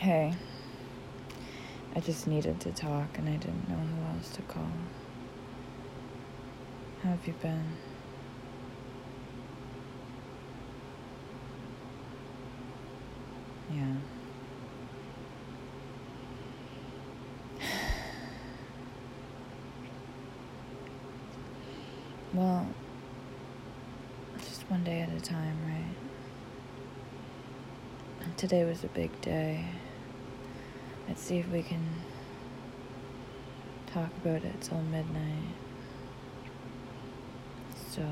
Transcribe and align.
Hey, 0.00 0.34
I 1.96 2.00
just 2.00 2.26
needed 2.26 2.60
to 2.60 2.72
talk 2.72 3.16
and 3.16 3.28
I 3.28 3.36
didn't 3.36 3.68
know 3.68 3.76
who 3.76 4.16
else 4.16 4.28
to 4.30 4.42
call. 4.42 4.68
How 7.02 7.10
have 7.10 7.26
you 7.26 7.34
been? 7.34 7.64
Yeah. 13.70 13.94
Well, 22.34 22.66
just 24.38 24.68
one 24.68 24.82
day 24.82 25.02
at 25.02 25.08
a 25.08 25.20
time, 25.20 25.56
right? 25.68 26.03
Today 28.44 28.64
was 28.64 28.84
a 28.84 28.88
big 28.88 29.18
day. 29.22 29.64
Let's 31.08 31.22
see 31.22 31.38
if 31.38 31.48
we 31.48 31.62
can 31.62 31.82
talk 33.86 34.10
about 34.22 34.44
it 34.44 34.60
till 34.60 34.82
midnight. 34.82 35.54
So 37.88 38.06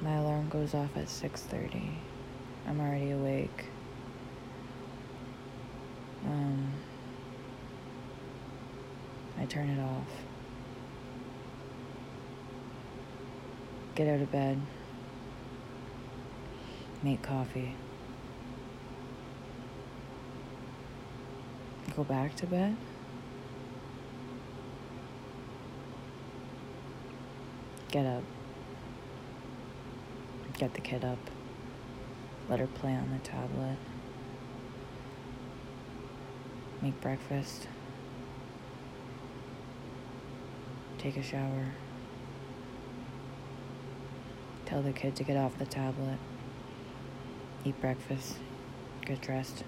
my 0.00 0.16
alarm 0.16 0.48
goes 0.48 0.74
off 0.74 0.96
at 0.96 1.08
6:30. 1.08 1.90
I'm 2.66 2.80
already 2.80 3.12
awake. 3.12 3.66
Um 6.24 6.72
I 9.38 9.44
turn 9.44 9.70
it 9.70 9.80
off. 9.80 10.10
Get 13.94 14.08
out 14.08 14.20
of 14.20 14.32
bed. 14.32 14.60
Make 17.04 17.22
coffee. 17.22 17.76
Go 21.98 22.04
back 22.04 22.36
to 22.36 22.46
bed. 22.46 22.76
Get 27.90 28.06
up. 28.06 28.22
Get 30.56 30.74
the 30.74 30.80
kid 30.80 31.04
up. 31.04 31.18
Let 32.48 32.60
her 32.60 32.68
play 32.68 32.94
on 32.94 33.10
the 33.10 33.18
tablet. 33.28 33.78
Make 36.82 37.00
breakfast. 37.00 37.66
Take 40.98 41.16
a 41.16 41.22
shower. 41.24 41.72
Tell 44.66 44.82
the 44.82 44.92
kid 44.92 45.16
to 45.16 45.24
get 45.24 45.36
off 45.36 45.58
the 45.58 45.66
tablet. 45.66 46.18
Eat 47.64 47.80
breakfast. 47.80 48.36
Get 49.04 49.20
dressed. 49.20 49.64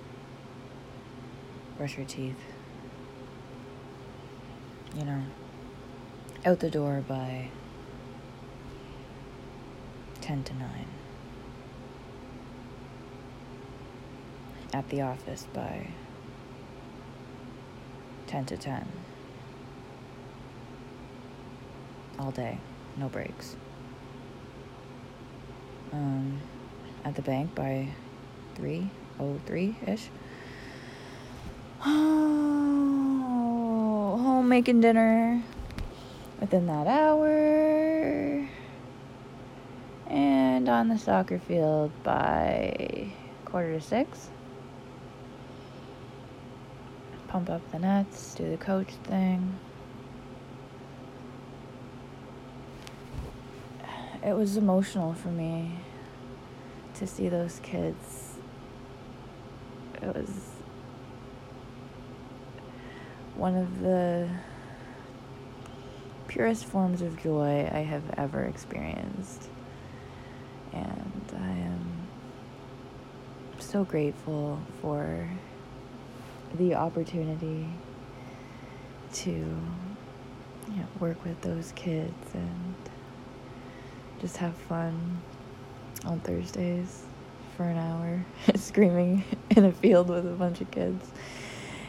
Brush 1.81 1.97
your 1.97 2.05
teeth. 2.05 2.37
You 4.95 5.07
know, 5.07 5.23
out 6.45 6.61
the 6.61 6.69
door 6.69 7.03
by 7.09 7.49
10 10.21 10.45
to 10.45 10.55
9. 10.57 10.87
At 14.75 14.91
the 14.91 15.01
office 15.01 15.47
by 15.55 15.87
10 18.27 18.45
to 18.45 18.59
10. 18.59 18.87
All 22.19 22.31
day, 22.31 22.59
no 22.99 23.09
breaks. 23.09 23.57
Um, 25.95 26.43
at 27.07 27.15
the 27.15 27.23
bank 27.23 27.55
by 27.55 27.89
3.03 28.57 29.89
ish. 29.89 30.11
Oh, 31.83 31.91
home 34.23 34.49
making 34.49 34.81
dinner 34.83 35.43
within 36.41 36.67
that 36.67 36.87
hour. 36.87 38.47
And 40.07 40.69
on 40.69 40.89
the 40.89 40.99
soccer 40.99 41.39
field 41.39 41.91
by 42.03 43.09
quarter 43.47 43.73
to 43.75 43.81
six. 43.81 44.29
Pump 47.29 47.49
up 47.49 47.63
the 47.71 47.79
nets, 47.79 48.35
do 48.35 48.51
the 48.51 48.57
coach 48.57 48.93
thing. 49.05 49.59
It 54.23 54.35
was 54.35 54.57
emotional 54.59 55.15
for 55.15 55.29
me 55.29 55.79
to 56.95 57.07
see 57.07 57.29
those 57.31 57.61
kids. 57.63 58.35
It 60.03 60.15
was 60.15 60.29
one 63.41 63.57
of 63.57 63.81
the 63.81 64.29
purest 66.29 66.67
forms 66.67 67.01
of 67.01 67.21
joy 67.23 67.67
I 67.73 67.79
have 67.79 68.03
ever 68.19 68.43
experienced. 68.43 69.49
And 70.75 71.23
I 71.35 71.49
am 71.49 72.07
so 73.59 73.83
grateful 73.83 74.61
for 74.83 75.27
the 76.55 76.75
opportunity 76.75 77.67
to 79.15 79.31
you 79.31 80.77
know, 80.77 80.87
work 81.01 81.25
with 81.25 81.41
those 81.41 81.73
kids 81.75 82.35
and 82.35 82.75
just 84.21 84.37
have 84.37 84.55
fun 84.55 85.23
on 86.05 86.21
Thursdays 86.21 87.05
for 87.57 87.63
an 87.63 87.79
hour, 87.79 88.23
screaming 88.55 89.25
in 89.49 89.65
a 89.65 89.73
field 89.73 90.11
with 90.11 90.27
a 90.27 90.37
bunch 90.37 90.61
of 90.61 90.71
kids. 90.71 91.11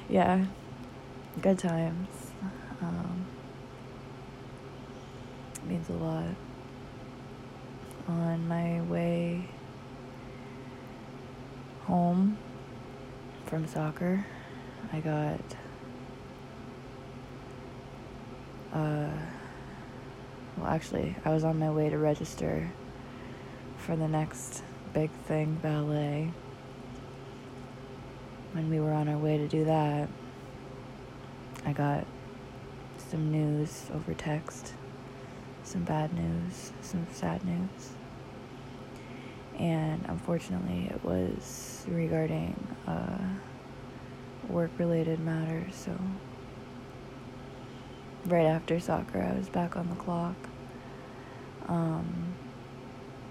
Yeah, 0.08 0.46
good 1.40 1.60
times. 1.60 2.08
Um, 2.82 3.26
means 5.66 5.88
a 5.90 5.94
lot. 5.94 6.26
On 8.08 8.48
my 8.48 8.82
way 8.82 9.48
home 11.84 12.38
from 13.46 13.68
soccer, 13.68 14.26
I 14.92 15.00
got 15.00 15.40
uh, 18.74 19.10
well, 20.58 20.68
actually, 20.68 21.16
I 21.24 21.30
was 21.30 21.44
on 21.44 21.60
my 21.60 21.70
way 21.72 21.90
to 21.90 21.98
register 21.98 22.72
for 23.78 23.96
the 23.96 24.08
next 24.08 24.64
big 24.94 25.10
thing, 25.28 25.58
ballet. 25.62 26.32
When 28.54 28.70
we 28.70 28.80
were 28.80 28.92
on 28.92 29.08
our 29.08 29.18
way 29.18 29.38
to 29.38 29.48
do 29.48 29.66
that, 29.66 30.10
I 31.66 31.74
got 31.74 32.06
some 32.98 33.32
news 33.32 33.90
over 33.94 34.14
text, 34.14 34.74
some 35.64 35.84
bad 35.84 36.14
news, 36.14 36.72
some 36.82 37.06
sad 37.12 37.44
news. 37.46 37.92
And 39.60 40.04
unfortunately, 40.08 40.90
it 40.94 41.04
was 41.04 41.86
regarding 41.88 42.56
uh, 42.88 43.18
work 44.50 44.72
related 44.78 45.20
matters, 45.20 45.76
so 45.76 45.96
right 48.26 48.46
after 48.46 48.80
soccer, 48.80 49.22
I 49.22 49.38
was 49.38 49.50
back 49.50 49.76
on 49.76 49.90
the 49.90 49.96
clock. 49.96 50.36
Um, 51.68 52.34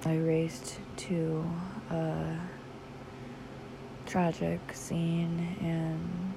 I 0.04 0.16
raced 0.16 0.78
to 0.96 1.44
a 1.90 2.38
tragic 4.06 4.60
scene 4.72 5.56
and 5.60 6.34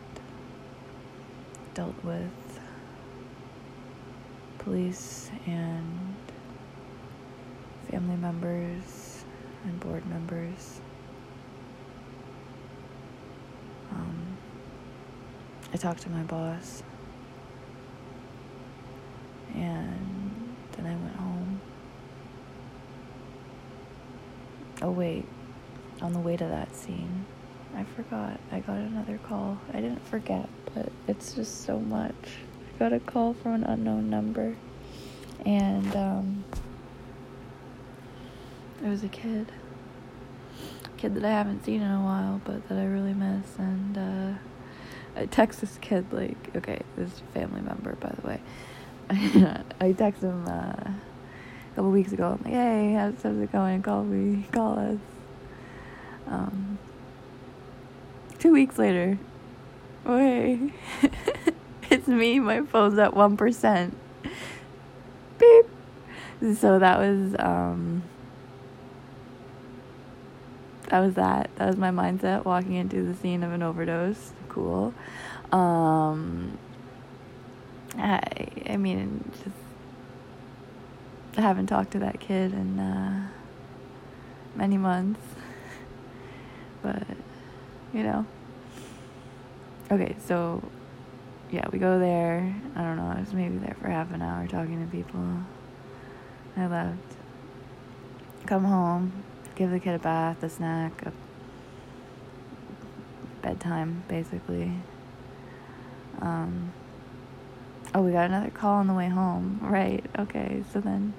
dealt 1.74 1.96
with 2.04 2.60
police 4.60 5.32
and 5.46 6.16
family 7.90 8.16
members 8.16 9.26
and 9.66 9.80
board 9.80 10.06
members. 10.08 10.80
Um, 13.92 14.38
I 15.74 15.78
talked 15.78 16.02
to 16.04 16.10
my 16.10 16.24
boss 16.24 16.84
and 19.56 20.56
then 20.74 20.86
I 20.86 20.96
went 20.96 21.16
home. 21.16 21.62
Oh, 24.82 24.92
wait, 24.92 25.26
on 26.02 26.14
the 26.14 26.20
way 26.20 26.36
to 26.36 26.44
that 26.46 26.76
scene, 26.76 27.26
I 27.76 27.84
forgot. 27.96 28.40
I 28.52 28.60
got 28.60 28.78
another 28.78 29.20
call. 29.28 29.60
I 29.74 29.78
didn't 29.82 30.06
forget, 30.08 30.48
but 30.74 30.92
it's 31.08 31.34
just 31.34 31.66
so 31.66 31.80
much. 31.80 32.14
I 32.76 32.80
got 32.80 32.94
a 32.94 33.00
call 33.00 33.34
from 33.34 33.54
an 33.56 33.64
unknown 33.64 34.10
number, 34.10 34.56
and 35.46 35.96
um, 35.96 36.44
it 38.84 38.88
was 38.88 39.04
a 39.04 39.08
kid. 39.08 39.52
A 40.86 40.90
kid 40.98 41.16
that 41.16 41.26
I 41.26 41.32
haven't 41.32 41.66
seen 41.66 41.82
in 41.82 41.92
a 41.92 42.04
while, 42.04 42.42
but 42.46 42.68
that 42.70 42.78
I 42.78 42.86
really 42.86 43.14
miss. 43.14 43.58
And 43.58 43.98
uh, 43.98 45.26
text 45.32 45.62
this 45.62 45.78
kid, 45.82 46.06
like, 46.12 46.56
okay, 46.56 46.82
this 46.96 47.22
family 47.34 47.62
member, 47.62 47.96
by 47.96 48.10
the 48.10 48.28
way. 48.28 48.42
I 49.10 49.94
texted 49.94 50.24
him 50.24 50.48
uh, 50.48 50.52
a 50.52 50.96
couple 51.76 51.92
weeks 51.92 52.12
ago. 52.14 52.38
I'm 52.38 52.44
like, 52.44 52.54
hey, 52.54 52.94
how's, 52.94 53.22
how's 53.22 53.38
it 53.38 53.52
going? 53.52 53.82
Call 53.82 54.04
me, 54.04 54.46
call 54.52 54.80
us. 54.80 55.00
Um, 56.28 56.73
Two 58.44 58.52
weeks 58.52 58.78
later. 58.78 59.18
Okay. 60.06 60.74
it's 61.90 62.10
me, 62.10 62.42
my 62.42 62.62
phone's 62.64 63.00
at 63.00 63.12
1%. 63.12 63.94
Beep. 65.40 65.66
So 66.58 66.78
that 66.78 67.00
was, 67.00 67.38
um, 67.40 68.04
that 70.90 71.00
was 71.00 71.14
that. 71.14 71.52
That 71.56 71.68
was 71.68 71.78
my 71.78 71.90
mindset 71.90 72.44
walking 72.44 72.74
into 72.74 73.02
the 73.04 73.14
scene 73.16 73.44
of 73.44 73.54
an 73.54 73.64
overdose. 73.64 74.34
Cool. 74.50 74.94
Um, 75.54 76.58
I, 77.98 78.20
I 78.70 78.76
mean, 78.76 79.32
just 79.42 79.56
I 81.38 81.42
haven't 81.44 81.68
talked 81.68 81.92
to 81.92 82.00
that 82.00 82.20
kid 82.20 82.52
in 82.52 82.78
uh, 82.78 83.30
many 84.54 84.78
months, 84.78 85.22
but 86.84 87.08
you 87.94 88.04
know. 88.04 88.26
Okay, 89.92 90.16
so 90.26 90.62
yeah, 91.52 91.66
we 91.72 91.80
go 91.80 92.00
there. 92.00 92.56
I 92.76 92.82
don't 92.82 92.98
know. 92.98 93.14
I 93.16 93.20
was 93.20 93.34
maybe 93.34 93.58
there 93.58 93.76
for 93.80 93.88
half 93.88 94.12
an 94.14 94.22
hour 94.22 94.48
talking 94.48 94.84
to 94.84 94.92
people. 94.92 95.22
I 96.58 96.68
left. 96.68 96.98
Come 98.46 98.66
home, 98.66 99.24
give 99.56 99.72
the 99.72 99.80
kid 99.80 99.96
a 99.96 100.00
bath, 100.00 100.44
a 100.44 100.50
snack, 100.50 101.06
a 101.06 101.14
bedtime, 103.42 104.04
basically. 104.08 104.72
Um, 106.22 106.74
oh, 107.94 108.02
we 108.02 108.12
got 108.12 108.26
another 108.26 108.50
call 108.50 108.76
on 108.76 108.88
the 108.88 108.94
way 108.94 109.08
home. 109.10 109.60
Right. 109.62 110.04
Okay. 110.18 110.64
So 110.72 110.82
then 110.82 111.14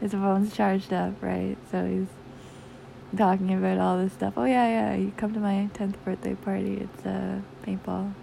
his 0.00 0.12
phone's 0.12 0.54
charged 0.54 0.92
up, 0.92 1.22
right? 1.22 1.56
So 1.70 1.86
he's 1.86 2.08
talking 3.16 3.52
about 3.52 3.78
all 3.78 3.98
this 3.98 4.12
stuff. 4.12 4.34
Oh 4.36 4.44
yeah, 4.44 4.66
yeah. 4.66 4.94
You 4.94 5.12
come 5.16 5.34
to 5.34 5.40
my 5.40 5.68
tenth 5.74 6.02
birthday 6.04 6.34
party. 6.34 6.78
It's 6.78 7.04
a 7.04 7.42
uh, 7.42 7.66
paintball. 7.66 8.14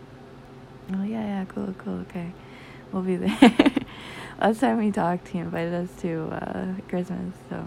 Oh 0.93 1.03
yeah, 1.03 1.21
yeah. 1.21 1.45
Cool, 1.45 1.73
cool. 1.77 1.99
Okay, 2.01 2.31
we'll 2.91 3.03
be 3.03 3.15
there. 3.17 3.71
Last 4.41 4.59
time 4.59 4.79
we 4.79 4.91
talked, 4.91 5.27
he 5.27 5.38
invited 5.38 5.73
us 5.73 5.89
to 6.01 6.29
uh, 6.31 6.73
Christmas. 6.89 7.35
So, 7.49 7.63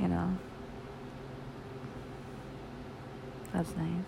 you 0.00 0.08
know, 0.08 0.36
that's 3.52 3.70
nice. 3.76 4.04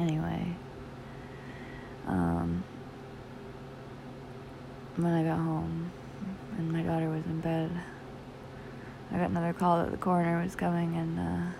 Anyway, 0.00 0.56
um, 2.06 2.64
when 4.96 5.12
I 5.12 5.22
got 5.22 5.36
home 5.36 5.90
and 6.56 6.72
my 6.72 6.82
daughter 6.82 7.10
was 7.10 7.24
in 7.26 7.40
bed, 7.40 7.70
I 9.14 9.18
got 9.18 9.30
another 9.30 9.52
call 9.52 9.84
that 9.84 9.92
the 9.92 9.96
coroner 9.96 10.42
was 10.42 10.56
coming 10.56 10.96
and 10.96 11.20
uh, 11.20 11.56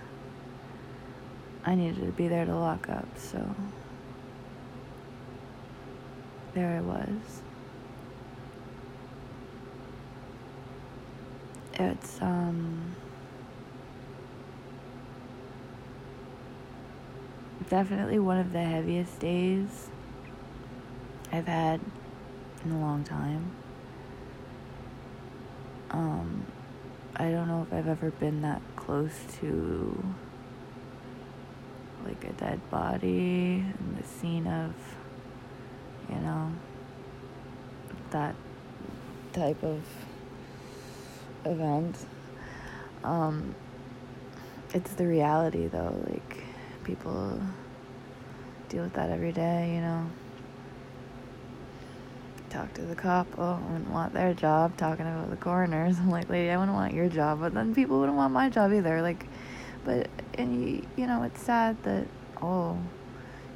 I 1.64 1.76
needed 1.76 2.04
to 2.04 2.10
be 2.10 2.26
there 2.26 2.44
to 2.44 2.52
lock 2.52 2.88
up, 2.88 3.06
so 3.16 3.54
there 6.52 6.76
I 6.76 6.80
was. 6.80 7.42
It's, 11.74 12.20
um, 12.20 12.96
definitely 17.68 18.18
one 18.18 18.38
of 18.38 18.52
the 18.52 18.62
heaviest 18.62 19.20
days 19.20 19.88
I've 21.32 21.46
had 21.46 21.80
in 22.64 22.72
a 22.72 22.80
long 22.80 23.04
time. 23.04 23.52
Um, 25.90 26.46
I 27.16 27.30
don't 27.30 27.46
know 27.46 27.62
if 27.62 27.72
I've 27.72 27.86
ever 27.88 28.10
been 28.10 28.42
that 28.42 28.60
close 28.74 29.12
to 29.40 30.04
like 32.04 32.24
a 32.24 32.32
dead 32.32 32.60
body 32.70 33.64
and 33.66 33.98
the 33.98 34.06
scene 34.06 34.46
of, 34.46 34.74
you 36.08 36.16
know, 36.16 36.52
that 38.10 38.34
type 39.32 39.62
of 39.62 39.82
event. 41.44 41.96
Um, 43.04 43.54
it's 44.72 44.92
the 44.94 45.06
reality 45.06 45.68
though, 45.68 45.94
like 46.08 46.42
people 46.82 47.40
deal 48.68 48.82
with 48.82 48.94
that 48.94 49.10
every 49.10 49.32
day, 49.32 49.74
you 49.74 49.80
know 49.80 50.10
talk 52.54 52.72
to 52.72 52.82
the 52.82 52.94
cop. 52.94 53.26
Oh, 53.36 53.60
I 53.60 53.72
wouldn't 53.72 53.90
want 53.90 54.14
their 54.14 54.32
job 54.32 54.76
talking 54.76 55.06
about 55.06 55.28
the 55.28 55.36
coroners. 55.36 55.98
I'm 56.00 56.10
like, 56.10 56.28
lady, 56.30 56.50
I 56.50 56.56
wouldn't 56.56 56.74
want 56.74 56.94
your 56.94 57.08
job, 57.08 57.40
but 57.40 57.52
then 57.52 57.74
people 57.74 57.98
wouldn't 57.98 58.16
want 58.16 58.32
my 58.32 58.48
job 58.48 58.72
either. 58.72 59.02
Like, 59.02 59.26
but 59.84 60.08
and 60.34 60.64
you, 60.64 60.86
you 60.96 61.06
know, 61.06 61.24
it's 61.24 61.42
sad 61.42 61.82
that 61.82 62.06
oh, 62.40 62.78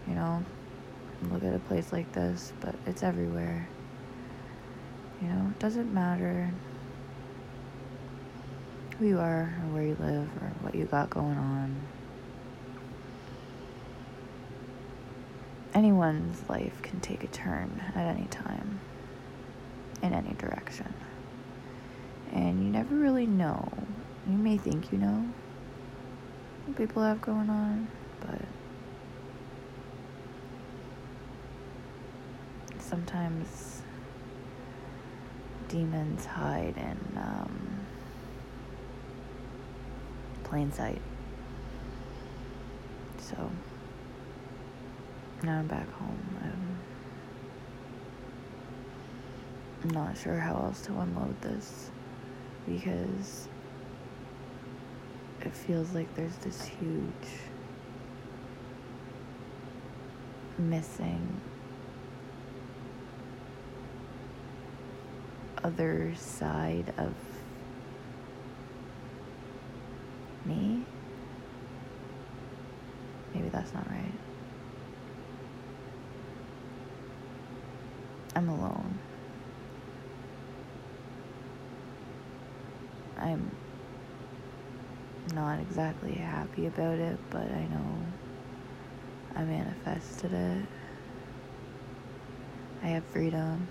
you 0.06 0.14
know, 0.14 0.44
look 1.30 1.44
at 1.44 1.54
a 1.54 1.60
place 1.60 1.92
like 1.92 2.12
this, 2.12 2.52
but 2.60 2.74
it's 2.86 3.02
everywhere. 3.02 3.68
You 5.22 5.28
know, 5.28 5.48
it 5.50 5.58
doesn't 5.58 5.92
matter 5.92 6.52
who 8.98 9.06
you 9.06 9.18
are 9.18 9.54
or 9.62 9.74
where 9.74 9.82
you 9.84 9.96
live 10.00 10.28
or 10.42 10.52
what 10.60 10.74
you 10.74 10.84
got 10.86 11.08
going 11.10 11.38
on. 11.38 11.76
Anyone's 15.78 16.42
life 16.48 16.82
can 16.82 16.98
take 16.98 17.22
a 17.22 17.28
turn 17.28 17.80
at 17.94 18.04
any 18.16 18.26
time 18.26 18.80
in 20.02 20.12
any 20.12 20.32
direction. 20.32 20.92
And 22.32 22.64
you 22.64 22.68
never 22.68 22.96
really 22.96 23.26
know. 23.26 23.70
You 24.28 24.36
may 24.36 24.56
think 24.58 24.90
you 24.90 24.98
know 24.98 25.24
what 26.66 26.76
people 26.76 27.00
have 27.04 27.20
going 27.20 27.48
on, 27.48 27.86
but 28.20 28.40
sometimes 32.80 33.82
demons 35.68 36.24
hide 36.24 36.74
in 36.76 36.98
um, 37.16 37.86
plain 40.42 40.72
sight. 40.72 41.00
So 43.20 43.48
now 45.42 45.58
I'm 45.58 45.66
back 45.66 45.90
home. 45.92 46.28
I'm 49.82 49.90
not 49.90 50.18
sure 50.18 50.38
how 50.38 50.54
else 50.54 50.80
to 50.82 50.92
unload 50.98 51.40
this 51.40 51.90
because 52.66 53.48
it 55.40 55.54
feels 55.54 55.92
like 55.92 56.12
there's 56.16 56.36
this 56.38 56.64
huge 56.64 57.12
missing 60.58 61.40
other 65.62 66.12
side 66.16 66.92
of 66.98 67.14
me. 70.44 70.84
Maybe 73.32 73.48
that's 73.50 73.72
not 73.72 73.88
right. 73.88 74.07
I'm 78.38 78.48
alone. 78.50 79.00
I'm 83.18 83.50
not 85.34 85.58
exactly 85.58 86.12
happy 86.12 86.66
about 86.66 87.00
it, 87.00 87.18
but 87.30 87.42
I 87.42 87.66
know 87.66 88.06
I 89.34 89.42
manifested 89.42 90.32
it. 90.32 90.66
I 92.84 92.86
have 92.86 93.04
freedom. 93.06 93.66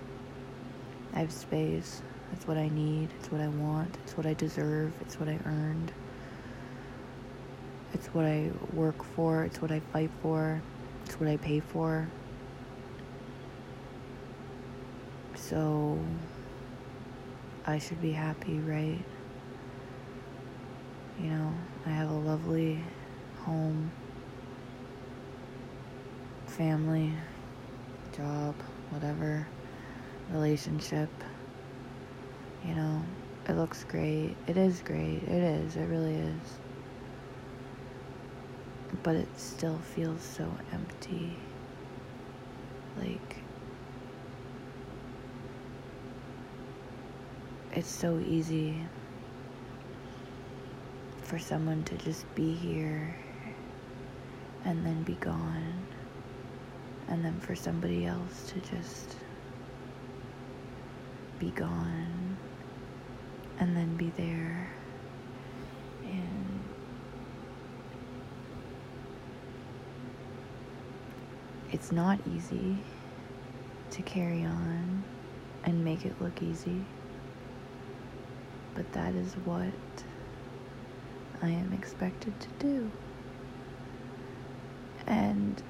I 1.13 1.19
have 1.19 1.31
space. 1.31 2.01
It's 2.33 2.45
what 2.45 2.57
I 2.57 2.67
need. 2.67 3.07
It's 3.21 3.31
what 3.31 3.39
I 3.39 3.47
want. 3.47 3.97
It's 4.03 4.17
what 4.17 4.25
I 4.25 4.33
deserve. 4.33 4.91
It's 4.99 5.17
what 5.17 5.29
I 5.29 5.39
earned. 5.45 5.93
It's 7.93 8.07
what 8.07 8.25
I 8.25 8.51
work 8.73 9.01
for. 9.15 9.45
It's 9.45 9.61
what 9.61 9.71
I 9.71 9.79
fight 9.79 10.11
for. 10.21 10.61
It's 11.05 11.17
what 11.21 11.29
I 11.29 11.37
pay 11.37 11.61
for. 11.61 12.09
So 15.49 15.97
I 17.65 17.77
should 17.77 18.01
be 18.01 18.11
happy, 18.11 18.59
right? 18.59 18.99
You 21.17 21.29
know, 21.29 21.53
I 21.85 21.89
have 21.89 22.09
a 22.09 22.13
lovely 22.13 22.83
home, 23.45 23.89
family, 26.47 27.13
job, 28.11 28.55
whatever, 28.89 29.47
relationship. 30.33 31.09
You 32.65 32.75
know, 32.75 33.01
it 33.47 33.53
looks 33.55 33.85
great. 33.85 34.35
It 34.47 34.57
is 34.57 34.81
great. 34.81 35.23
It 35.23 35.29
is. 35.29 35.77
It 35.77 35.85
really 35.85 36.15
is. 36.15 36.59
But 39.01 39.15
it 39.15 39.29
still 39.37 39.79
feels 39.95 40.21
so 40.21 40.51
empty. 40.73 41.37
Like, 42.97 43.46
it's 47.77 47.91
so 47.91 48.19
easy 48.27 48.75
for 51.21 51.37
someone 51.37 51.83
to 51.83 51.95
just 51.97 52.25
be 52.33 52.55
here 52.55 53.15
and 54.65 54.83
then 54.83 55.03
be 55.03 55.13
gone. 55.13 55.85
And 57.07 57.23
then 57.23 57.39
for 57.39 57.55
somebody 57.55 58.07
else 58.07 58.51
to 58.51 58.59
just 58.61 59.17
be 61.37 61.51
gone 61.51 62.35
and 63.59 63.77
then 63.77 63.95
be 63.95 64.11
there. 64.17 64.71
And 66.03 66.59
it's 71.71 71.91
not 71.91 72.19
easy 72.35 72.75
to 73.91 74.01
carry 74.01 74.43
on 74.43 75.03
and 75.63 75.85
make 75.85 76.07
it 76.07 76.19
look 76.19 76.41
easy. 76.41 76.83
But 78.77 78.93
that 78.93 79.15
is 79.15 79.35
what 79.45 80.05
I 81.41 81.49
am 81.49 81.73
expected 81.73 82.39
to 82.41 82.49
do. 82.59 82.93
And 85.07 85.61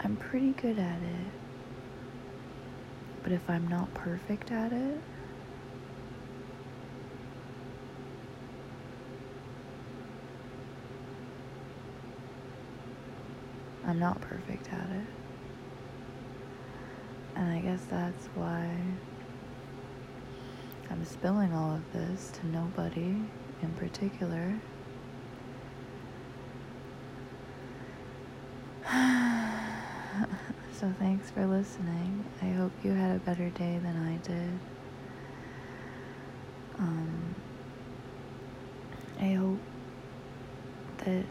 I'm 0.00 0.16
pretty 0.16 0.54
good 0.54 0.78
at 0.78 1.02
it. 1.02 1.32
But 3.22 3.32
if 3.32 3.48
I'm 3.50 3.68
not 3.68 3.94
perfect 3.94 4.52
at 4.52 4.72
it, 4.72 5.02
I'm 13.84 13.98
not 13.98 14.20
perfect 14.20 14.72
at 14.72 14.90
it. 14.90 15.08
And 17.36 17.50
I 17.50 17.60
guess 17.60 17.84
that's 17.90 18.28
why 18.34 18.98
I'm 20.92 21.04
spilling 21.06 21.54
all 21.54 21.72
of 21.74 21.90
this 21.94 22.30
to 22.34 22.46
nobody 22.48 23.16
in 23.62 23.72
particular. 23.78 24.60
so 30.74 30.92
thanks 30.98 31.30
for 31.30 31.46
listening. 31.46 32.26
I 32.42 32.50
hope 32.50 32.72
you 32.84 32.90
had 32.92 33.16
a 33.16 33.20
better 33.20 33.48
day 33.48 33.80
than 33.82 33.96
I 33.96 34.16
did. 34.26 34.58
Um, 36.78 37.36
I 39.18 39.32
hope 39.32 39.60
that 41.06 41.24